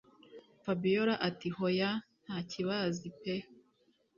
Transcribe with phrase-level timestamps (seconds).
[0.63, 1.89] fabiora ati”hoya
[2.23, 3.35] ntakibazi pe”